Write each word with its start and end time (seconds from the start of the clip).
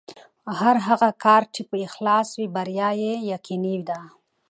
او 0.47 0.53
هر 0.61 0.75
هغه 0.87 1.09
کار 1.23 1.43
چې 1.53 1.61
په 1.69 1.75
اخلاص 1.87 2.29
وي، 2.37 2.47
بریا 2.55 2.89
یې 3.01 3.13
یقیني 3.33 3.77
ده. 3.89 3.99